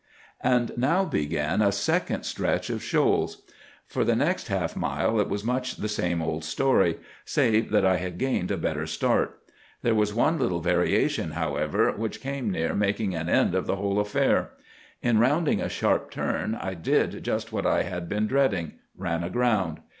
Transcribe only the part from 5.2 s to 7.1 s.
was much the same old story,